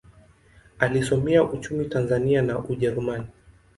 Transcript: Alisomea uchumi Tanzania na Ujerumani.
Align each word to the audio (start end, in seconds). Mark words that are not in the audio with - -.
Alisomea 0.79 1.43
uchumi 1.43 1.85
Tanzania 1.85 2.41
na 2.41 2.59
Ujerumani. 2.59 3.27